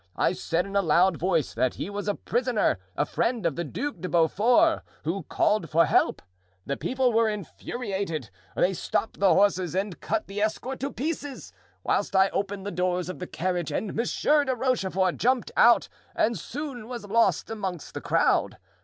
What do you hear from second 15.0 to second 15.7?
jumped